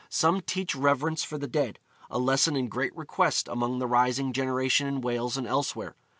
[0.09, 1.77] Some teach reverence for the dead,
[2.09, 5.95] a lesson in great request among the rising generation in Wales and elsewhere.